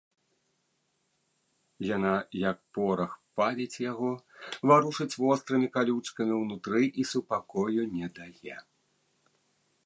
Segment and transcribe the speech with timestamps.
[1.95, 2.13] Яна,
[2.49, 3.11] як порах,
[3.41, 4.09] паліць яго,
[4.71, 8.57] варушыць вострымі калючкамі ўнутры і супакою не дае.